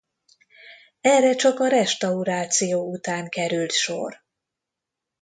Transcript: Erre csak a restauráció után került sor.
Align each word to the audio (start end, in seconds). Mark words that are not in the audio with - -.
Erre 1.01 1.35
csak 1.35 1.59
a 1.59 1.67
restauráció 1.67 2.91
után 2.91 3.29
került 3.29 3.71
sor. 3.71 4.23